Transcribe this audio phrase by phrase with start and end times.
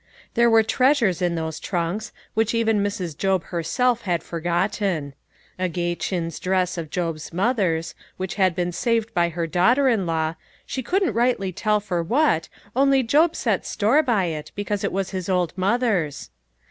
[0.33, 5.13] There were treasures in those trunks, which even Mrs* Job herself had forgotten.
[5.59, 10.07] A gay chintz dress of Job's mother's, which had been saved by her daughter in
[10.07, 10.33] law"
[10.65, 15.11] she couldn't rightly tell for what, only Job set store by it because it was
[15.11, 16.31] his old mother's."